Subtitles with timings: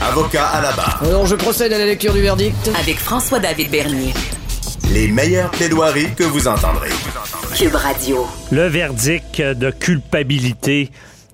[0.00, 1.02] Avocat à la barre.
[1.02, 2.70] Alors, je procède à la lecture du verdict.
[2.78, 4.14] Avec François-David Bernier.
[4.92, 6.90] Les meilleures plaidoiries que vous entendrez.
[7.56, 8.24] Cube Radio.
[8.52, 10.92] Le verdict de culpabilité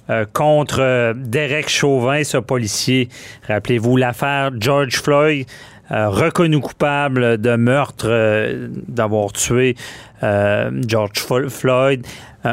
[0.09, 3.11] euh, contre euh, Derek Chauvin, ce policier.
[3.47, 5.47] Rappelez-vous l'affaire George Floyd.
[5.91, 9.77] Euh, reconnu coupable de meurtre, euh, d'avoir tué
[10.23, 11.13] euh, George
[11.49, 12.07] Floyd.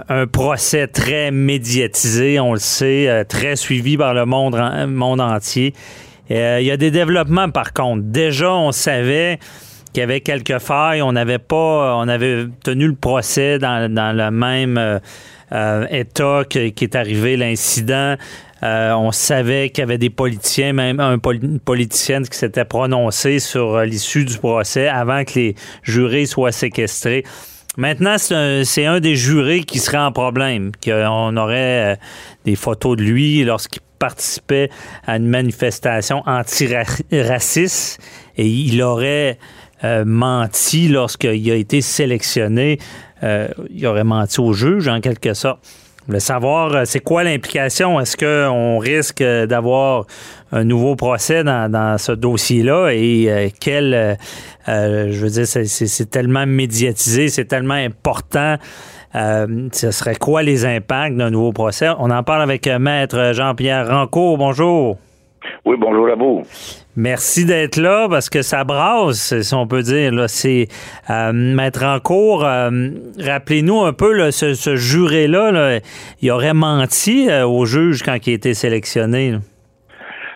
[0.07, 4.57] Un- procès très médiatisé, on le sait, très suivi par le monde,
[4.87, 5.73] monde entier.
[6.29, 8.03] Il y a des développements par contre.
[8.03, 9.37] Déjà, on savait
[9.93, 11.01] qu'il y avait quelques failles.
[11.01, 14.99] On n'avait pas, on avait tenu le procès dans, dans le même euh,
[15.51, 18.15] euh, état que- qui est arrivé l'incident.
[18.63, 23.39] Euh, on savait qu'il y avait des politiciens, même un une politicienne qui s'était prononcée
[23.39, 27.23] sur l'issue du procès avant que les jurés soient séquestrés.
[27.77, 31.97] Maintenant, c'est un, des jurés qui serait en problème, qu'on aurait
[32.45, 34.69] des photos de lui lorsqu'il participait
[35.07, 37.99] à une manifestation antiraciste
[38.37, 39.37] et il aurait
[39.83, 42.79] euh, menti lorsqu'il a été sélectionné.
[43.23, 45.59] Euh, il aurait menti au juge, en quelque sorte.
[46.09, 47.99] Je savoir, euh, c'est quoi l'implication?
[47.99, 50.05] Est-ce qu'on risque d'avoir
[50.51, 52.89] un nouveau procès dans, ce dossier-là?
[52.91, 54.17] Et quel,
[54.67, 58.57] je veux dire, c'est- tellement médiatisé, c'est tellement important.
[59.13, 61.89] Ce serait quoi les impacts d'un nouveau procès?
[61.99, 64.37] On en parle avec Maître Jean-Pierre Rancourt.
[64.37, 64.97] Bonjour.
[65.65, 66.43] Oui, bonjour à vous.
[66.95, 70.11] Merci d'être là parce que ça brasse, si on peut dire.
[70.11, 70.27] Là.
[70.27, 70.67] C'est
[71.09, 72.41] euh, Maître en cours.
[72.41, 75.51] Rappelez-nous un peu là, ce, ce juré-là.
[75.51, 75.79] là,
[76.21, 79.31] il aurait menti euh, au juge quand il a été sélectionné.
[79.31, 79.37] là.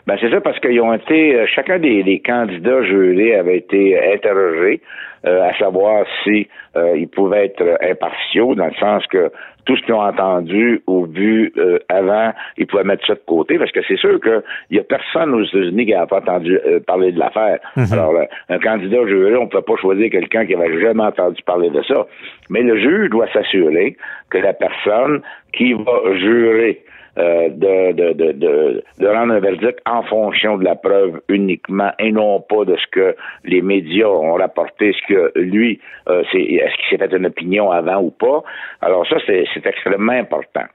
[0.08, 3.98] Ben c'est ça parce qu'ils ont été euh, chacun des, des candidats jurés avait été
[4.14, 4.80] interrogé
[5.26, 9.32] euh, à savoir si euh, ils pouvaient être impartiaux dans le sens que
[9.66, 13.58] tout ce qu'ils ont entendu ou vu euh, avant, ils pouvaient mettre ça de côté
[13.58, 16.58] parce que c'est sûr que il y a personne aux États-Unis qui n'a pas entendu
[16.66, 17.60] euh, parler de l'affaire.
[17.92, 21.42] Alors euh, un candidat juré, on ne peut pas choisir quelqu'un qui avait jamais entendu
[21.44, 22.06] parler de ça.
[22.50, 23.98] Mais le juge doit s'assurer
[24.30, 25.22] que la personne
[25.54, 26.85] qui va jurer
[27.18, 31.92] euh, de, de, de, de, de rendre un verdict en fonction de la preuve uniquement
[32.00, 36.42] et non pas de ce que les médias ont rapporté, ce que lui, euh, c'est,
[36.42, 38.44] est-ce qu'il s'est fait une opinion avant ou pas.
[38.82, 40.66] Alors ça, c'est, c'est extrêmement important.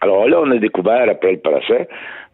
[0.00, 1.88] Alors là, on a découvert après le procès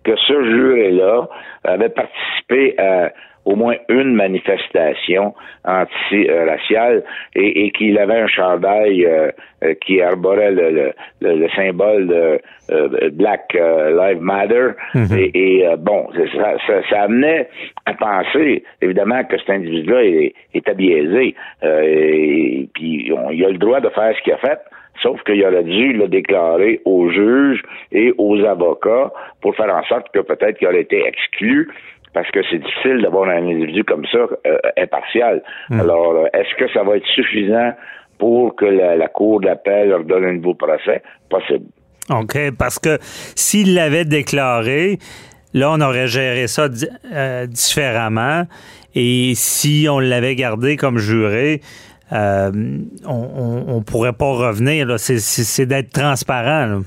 [0.06, 1.28] que ce juré-là
[1.64, 3.12] avait participé à
[3.44, 5.32] au moins une manifestation
[5.64, 7.04] anti-raciale
[7.36, 9.30] et, et qu'il avait un chandail euh,
[9.62, 12.40] euh, qui arborait le, le, le, le symbole de
[12.72, 14.70] euh, Black Lives Matter.
[15.16, 17.48] Et, et, euh, bon, ça, ça, ça amenait
[17.84, 20.34] à penser, évidemment, que cet individu-là est.
[21.62, 24.58] Euh, et puis, on- il a le droit de faire ce qu'il a fait.
[25.02, 27.62] Sauf qu'il aurait dû le déclarer aux juges
[27.92, 31.68] et aux avocats pour faire en sorte que peut-être qu'il aurait été exclu
[32.14, 35.42] parce que c'est difficile d'avoir un individu comme ça euh, impartial.
[35.70, 37.72] Alors, euh, est-ce que ça va être suffisant
[38.18, 41.02] pour que la, la Cour d'appel leur donne un nouveau procès?
[41.28, 41.66] Possible.
[42.08, 44.98] OK, parce que s'il l'avait déclaré,
[45.52, 46.68] là, on aurait géré ça
[47.12, 48.44] euh, différemment.
[48.94, 51.60] Et si on l'avait gardé comme juré,
[52.12, 52.50] euh,
[53.06, 54.86] on, on pourrait pas revenir.
[54.86, 54.98] là.
[54.98, 56.66] C'est- d'être transparent.
[56.66, 56.78] là.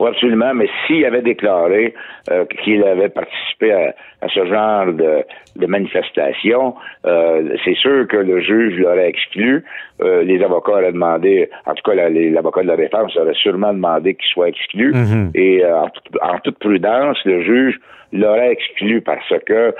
[0.00, 1.94] Oui, absolument, mais s'il avait déclaré
[2.30, 5.22] euh, qu'il avait participé à, à ce genre de,
[5.54, 6.74] de manifestation,
[7.06, 9.64] euh, c'est sûr que le juge l'aurait exclu.
[10.00, 13.72] Euh, les avocats auraient demandé, en tout cas la- l'avocat de la défense aurait sûrement
[13.72, 14.92] demandé qu'il soit exclu.
[15.34, 17.78] Et euh, en, toute- en toute prudence, le juge
[18.12, 19.72] l'aurait exclu parce que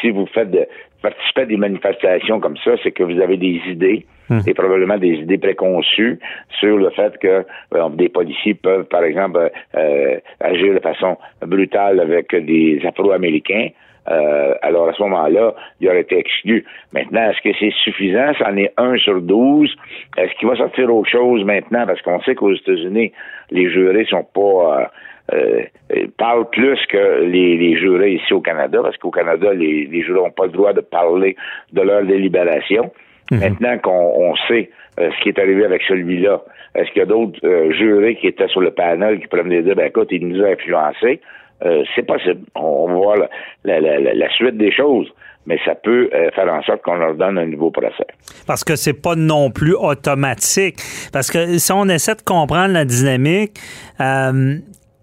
[0.00, 0.66] si vous faites de,
[1.02, 4.06] participez à des manifestations comme ça, c'est que vous avez des idées
[4.46, 6.18] et probablement des idées préconçues
[6.60, 7.44] sur le fait que
[7.74, 13.68] euh, des policiers peuvent, par exemple, euh, agir de façon brutale avec des Afro-Américains.
[14.08, 16.64] Euh, alors à ce moment-là, il aurait été exclu.
[16.92, 18.32] Maintenant, est-ce que c'est suffisant?
[18.38, 19.74] C'en est un sur douze.
[20.16, 21.86] Est-ce qu'il va sortir autre chose maintenant?
[21.86, 23.12] Parce qu'on sait qu'aux États-Unis,
[23.50, 24.90] les jurés sont pas
[25.32, 25.62] euh,
[25.96, 30.02] euh, parlent plus que les, les jurés ici au Canada, parce qu'au Canada, les, les
[30.02, 31.36] jurés n'ont pas le droit de parler
[31.72, 32.90] de leur délibération.
[33.30, 36.42] Maintenant qu'on on sait euh, ce qui est arrivé avec celui-là,
[36.74, 39.62] est-ce qu'il y a d'autres euh, jurés qui étaient sur le panel qui pourraient venir
[39.62, 41.20] dire, ben écoute, il nous a influencés?
[41.64, 42.40] euh, c'est possible.
[42.54, 43.16] On va voir
[43.64, 45.08] la, la, la, la, suite des choses,
[45.46, 48.06] mais ça peut euh, faire en sorte qu'on leur donne un nouveau procès.
[48.46, 50.76] Parce que c'est pas non plus automatique.
[51.12, 53.58] Parce que si on essaie de comprendre la dynamique,
[54.00, 54.56] euh,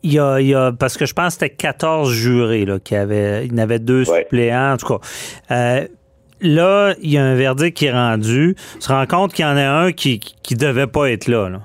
[0.08, 2.80] il y, a, il y a, parce que je pense que c'était 14 jurés là,
[2.80, 4.22] qui avaient, il y en avait deux Ouais.
[4.24, 5.08] suppléants, en tout cas.
[5.52, 5.88] Euh,
[6.42, 8.56] là, il y a un verdict qui est rendu.
[8.78, 11.50] On se rend compte qu'il y en a un qui, qui devait pas être là.
[11.50, 11.60] là.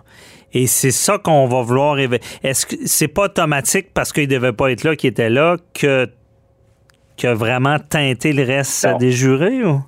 [0.55, 4.71] Et c'est ça qu'on va vouloir Est-ce que c'est pas automatique parce qu'il devait pas
[4.71, 6.06] être là qu'il était là que
[7.17, 8.97] qui a vraiment teinté le reste Non.
[8.99, 9.81] des jurés ou?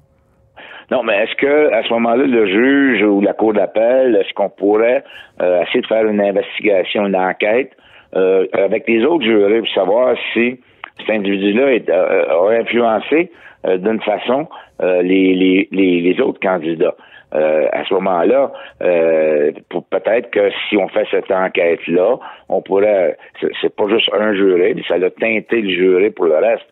[0.91, 4.51] Non, mais est-ce que à ce moment-là, le juge ou la cour d'appel, est-ce qu'on
[4.51, 5.03] pourrait
[5.41, 7.73] euh, essayer de faire une investigation, une enquête?
[8.17, 10.59] Euh, avec les autres jurés pour savoir si
[11.01, 13.31] cet individu-là est- euh, a influencé
[13.67, 14.47] euh, d'une façon
[14.83, 16.95] euh, les, les, les, autres candidats?
[17.35, 18.53] Euh, à ce moment-là,
[18.83, 19.51] euh,
[19.91, 22.17] peut-être que si on fait cette enquête-là,
[22.49, 26.37] on pourrait, c'est- pas juste un juré, mais ça a teinté le juré pour le
[26.37, 26.67] reste.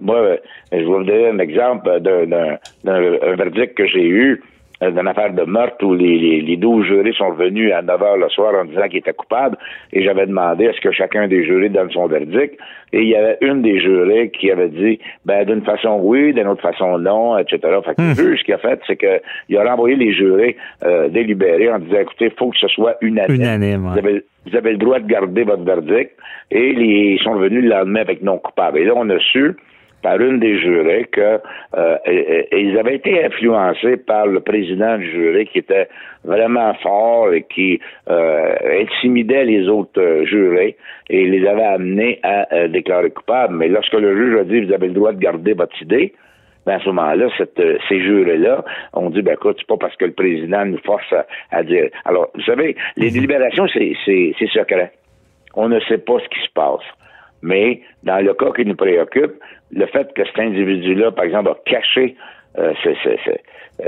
[0.00, 0.36] Moi, euh,
[0.72, 5.08] je vous donner un exemple d'un, d'un, d'un un verdict que j'ai eu euh, d'une
[5.08, 8.28] affaire de meurtre où les, les, les 12 jurés sont revenus à 9 heures le
[8.28, 9.56] soir en disant qu'ils étaient coupables
[9.92, 12.58] et j'avais demandé à ce que chacun des jurés donne son verdict
[12.92, 16.46] et il y avait une des jurés qui avait dit ben d'une façon oui, d'une
[16.46, 17.58] autre façon non, etc.
[17.84, 20.56] Fait que le juge, ce qu'il a fait, c'est que il a renvoyé les jurés
[20.84, 23.36] euh, délibérés en disant écoutez, il faut que ce soit unanime.
[23.36, 23.92] Unanime, ouais.
[23.92, 26.12] Vous avez, vous avez le droit de garder votre verdict.
[26.50, 28.78] Et les, ils sont revenus le lendemain avec non coupable.
[28.78, 29.56] Et là, on a su
[30.02, 31.40] par une des jurés que
[31.76, 35.88] euh, et- et ils avaient été influencés par le président du jury qui était
[36.24, 40.76] vraiment fort et qui euh, intimidait les autres euh, jurés
[41.10, 43.54] et les avait amenés à euh, déclarer coupables.
[43.56, 46.12] Mais lorsque le juge a dit vous avez le droit de garder votre idée,
[46.66, 50.04] ben à ce moment-là, cette, ces jurés-là ont dit, ben écoute, c'est pas parce que
[50.04, 51.88] le président nous force à, à dire.
[52.04, 54.90] Alors, vous savez, les délibérations, c'est, c'est, c'est secret.
[55.54, 56.82] On ne sait pas ce qui se passe.
[57.42, 59.34] Mais dans le cas qui nous préoccupe,
[59.72, 62.16] le fait que cet individu-là, par exemple, a caché
[62.58, 63.86] euh, euh,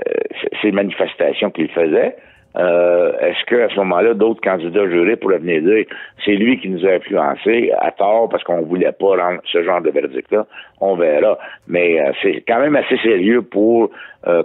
[0.63, 2.17] ces- manifestations qu'il faisait,
[2.57, 5.85] euh, est-ce qu'à ce moment-là, d'autres candidats jurés pourraient venir dire
[6.25, 9.81] c'est lui qui nous a influencés à tort parce qu'on voulait pas rendre ce genre
[9.81, 10.47] de verdict-là?
[10.81, 11.39] On verra.
[11.69, 13.91] Mais c'est quand même assez sérieux pour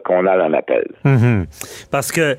[0.06, 0.86] qu'on aille en appel.
[1.04, 1.46] Mhm.
[1.92, 2.36] Parce que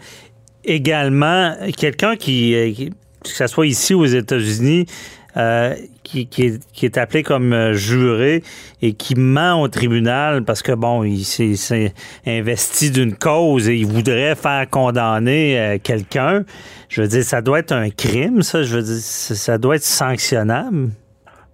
[0.65, 4.87] également, quelqu'un qui, qui- que ce soit ici aux États-Unis,
[5.37, 8.43] euh, qui, qui est, qui est appelé comme euh, juré
[8.83, 11.93] et qui ment au tribunal parce que, bon, il s'est
[12.27, 16.45] investi d'une cause et il voudrait faire condamner euh, quelqu'un,
[16.89, 18.63] je veux dire, ça doit être un crime, ça.
[18.63, 20.91] Je veux dire, ça doit être sanctionnable.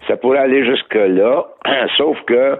[0.06, 1.44] Ça pourrait aller jusque-là,
[1.96, 2.58] sauf que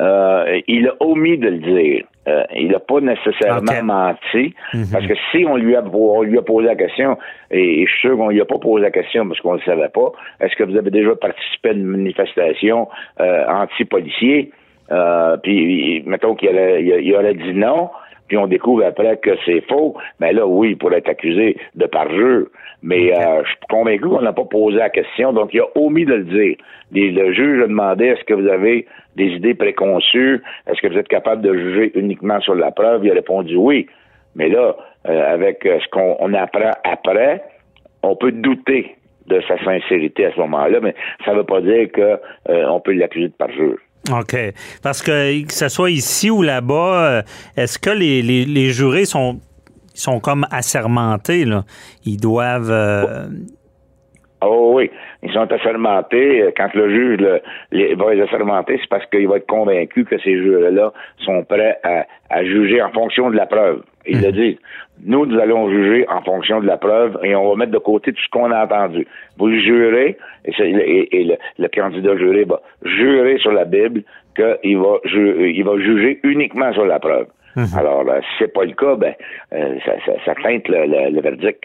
[0.00, 2.04] euh, il a omis de le dire.
[2.28, 4.54] Euh, il n'a pas nécessairement menti,
[4.92, 7.18] parce que si on lui a on lui a posé la question,
[7.50, 9.58] et, et je suis sûr qu'on lui a pas posé la question parce qu'on ne
[9.58, 12.88] le savait pas, est-ce que vous avez déjà participé à une manifestation
[13.20, 14.52] euh, anti-policier?
[14.92, 17.90] Euh, puis mettons qu'il aurait, il, il aurait dit non,
[18.28, 21.86] puis on découvre après que c'est faux, mais là, oui, il pourrait être accusé de
[21.86, 22.46] parjure.
[22.84, 26.04] Mais euh, je suis convaincu qu'on n'a pas posé la question, donc il a omis
[26.04, 26.56] de le dire.
[26.92, 28.86] Les- le juge a demandé est-ce que vous avez
[29.16, 33.04] des idées préconçues, est-ce que vous êtes capable de juger uniquement sur la preuve?
[33.04, 33.86] Il a répondu oui.
[34.34, 34.74] Mais là,
[35.08, 37.42] euh, avec euh, ce qu'on on apprend après,
[38.02, 40.94] on peut douter de sa sincérité à ce moment-là, mais
[41.24, 42.18] ça ne veut pas dire que
[42.48, 43.76] euh, peut l'accuser de parjure.
[44.10, 44.36] OK.
[44.82, 47.22] Parce que que ce soit ici ou là-bas,
[47.56, 49.38] est-ce que les, les, les jurés sont,
[49.94, 51.62] sont comme assermentés, là?
[52.04, 52.72] Ils doivent...
[52.72, 53.26] euh,
[54.44, 54.90] Oh oui,
[55.22, 56.44] ils sont assermentés.
[56.56, 60.18] Quand le juge le- les, va les assermenter, c'est parce qu'il va être convaincu que
[60.18, 60.92] ces jurés-là
[61.24, 63.82] sont prêts à, à juger en fonction de la preuve.
[64.06, 64.58] Ils le disent.
[65.04, 68.12] Nous, nous allons juger en fonction de la preuve et on va mettre de côté
[68.12, 69.06] tout ce qu'on a entendu.
[69.38, 73.64] Vous le jurez, et, c'est- et- et le, le candidat juré va jurer sur la
[73.64, 74.02] Bible
[74.36, 77.26] qu'il va, ju- il va juger uniquement sur la preuve.
[77.76, 79.14] Alors, euh, si c'est pas le cas, ben,
[79.52, 81.62] euh, ça, ça, ça teinte le, le- le verdict.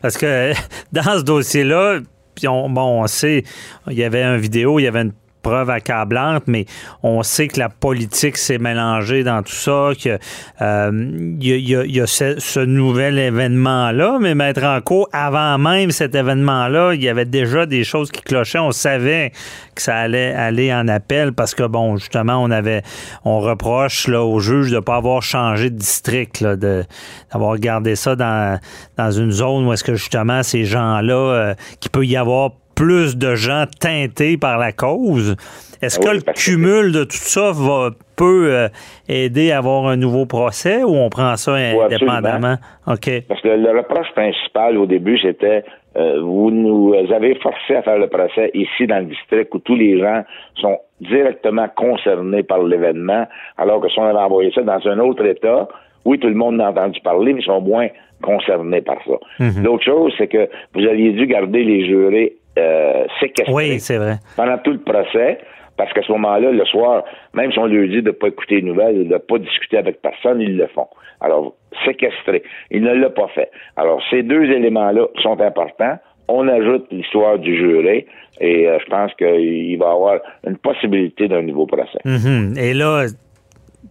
[0.00, 0.52] Parce que
[0.92, 1.98] dans ce dossier-là,
[2.36, 3.42] puis on, bon, on sait,
[3.88, 5.12] il y avait une vidéo, il y avait une
[5.46, 6.66] preuve accablante, mais
[7.04, 10.18] on sait que la politique s'est mélangée dans tout ça, que
[10.60, 17.02] euh, y a, ce, nouvel événement-là, mais mettre en cours, avant même cet événement-là, il
[17.02, 18.58] y avait déjà des choses qui clochaient.
[18.58, 19.30] On savait
[19.76, 22.82] que ça allait aller en appel parce que, bon, justement, on avait,
[23.24, 28.16] on reproche là, au juge de ne pas avoir changé de district, d'avoir gardé ça
[28.16, 28.58] dans,
[28.96, 33.16] dans une zone où est-ce que, justement, ces gens-là, euh, qu'il peut y avoir plus
[33.16, 35.34] de gens teintés par la cause.
[35.82, 38.68] Est-ce Ah que le que- cumul de tout ça va, peut euh,
[39.08, 42.56] aider à avoir un nouveau procès ou on prend ça indépendamment?
[42.86, 43.10] OK.
[43.28, 45.64] Parce que le reproche principal au début, c'était
[45.96, 49.74] euh, vous nous avez forcé à faire le procès ici dans le district où tous
[49.76, 50.22] les gens
[50.60, 53.26] sont directement concernés par l'événement,
[53.58, 55.68] alors que si on avait envoyé ça dans un autre État,
[56.04, 57.88] oui, tout le monde a entendu parler, mais ils sont moins
[58.22, 59.14] concernés par ça.
[59.40, 59.62] Mhm.
[59.64, 63.04] L'autre chose, c'est que vous aviez dû garder les jurés euh,
[63.48, 64.16] Oui, c'est vrai.
[64.36, 65.38] pendant tout le procès,
[65.76, 68.56] parce qu'à ce moment-là, le soir, même si on lui dit de ne pas écouter
[68.56, 70.88] les nouvelles, de ne pas discuter avec personne, ils le font.
[71.20, 72.42] Alors, séquestré.
[72.70, 73.50] Il ne l'a pas fait.
[73.76, 75.98] Alors, ces deux éléments-là sont importants.
[76.28, 78.06] On ajoute l'histoire du juré
[78.40, 81.98] et euh, je pense qu'il va y avoir une possibilité d'un nouveau procès.
[82.04, 82.54] Mhm.
[82.58, 83.06] Et là,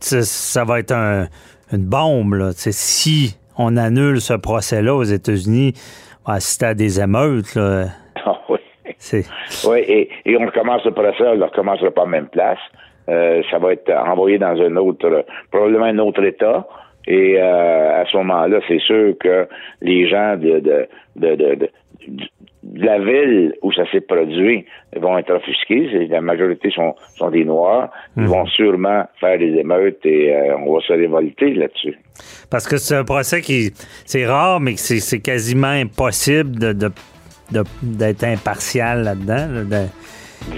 [0.01, 1.27] ça, va être un-
[1.72, 2.34] une bombe.
[2.34, 2.51] Là.
[2.55, 5.74] Si on annule ce procès-là aux États-Unis,
[6.25, 7.55] on va assister à des émeutes.
[7.55, 7.86] Là.
[9.67, 9.79] Oui.
[9.87, 12.59] Et, et on recommence le procès, on ne le recommencera pas en même place.
[13.07, 16.67] Euh, ça va être envoyé dans un autre, probablement un autre État.
[17.07, 19.47] Et euh, à ce moment-là, c'est sûr que
[19.81, 21.69] les gens de, de, de, de, de-
[22.63, 26.07] de la ville où ça s'est produit vont être offusqués.
[26.09, 27.89] La majorité sont, sont des Noirs.
[28.17, 31.95] Ils vont sûrement faire des émeutes et euh, on va se révolter là-dessus.
[32.49, 33.71] Parce que c'est un procès qui
[34.05, 36.89] c'est rare, mais c'est quasiment impossible de-
[37.81, 39.47] d'être impartial là-dedans.
[39.51, 39.87] là, de-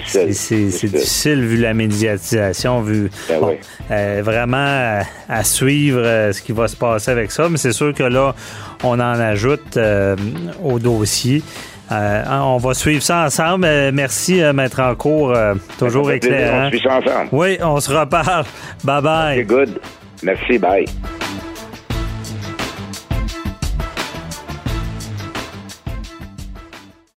[0.06, 3.56] c'est, difficile vu la médiatisation, vu Ben bon, oui.
[3.90, 7.48] euh, vraiment à, à suivre euh, ce qui va se passer avec ça.
[7.50, 8.36] Mais c'est sûr que là,
[8.84, 10.16] on en ajoute euh,
[10.62, 11.42] au dossier.
[11.90, 13.64] Euh, on va suivre ça ensemble.
[13.66, 15.32] Euh, merci, euh, Maître Encourt.
[15.34, 16.66] euh, toujours éclairant.
[16.68, 17.30] On suit ça ensemble.
[17.32, 18.44] Oui, on se reparle.
[18.84, 19.38] Bye bye.
[19.38, 19.80] C'est good.
[20.22, 20.86] Merci, bye.